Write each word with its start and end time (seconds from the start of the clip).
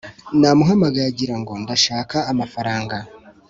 namuhamagaye 0.39 1.07
agira 1.11 1.35
ngo 1.41 1.51
ndashaka 1.61 2.17
amafaranga 2.31 2.97